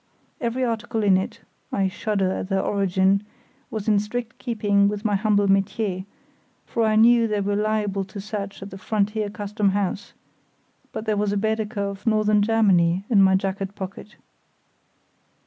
Every 0.41 0.63
article 0.65 1.03
in 1.03 1.15
it—I 1.15 1.87
shudder 1.87 2.31
at 2.31 2.49
their 2.49 2.63
origin—was 2.63 3.87
in 3.87 3.99
strict 3.99 4.39
keeping 4.39 4.87
with 4.87 5.05
my 5.05 5.15
humble 5.15 5.45
métier, 5.47 6.05
for 6.65 6.83
I 6.85 6.95
knew 6.95 7.27
they 7.27 7.39
were 7.39 7.55
liable 7.55 8.03
to 8.05 8.19
search 8.19 8.63
at 8.63 8.71
the 8.71 8.79
frontier 8.79 9.29
Custom 9.29 9.73
house; 9.77 10.13
but 10.91 11.05
there 11.05 11.17
was 11.17 11.31
a 11.31 11.37
Baedeker 11.37 11.81
of 11.83 12.07
Northern 12.07 12.41
Germany 12.41 13.03
in 13.11 13.21
my 13.21 13.35
jacket 13.35 13.75
pocket. 13.75 14.15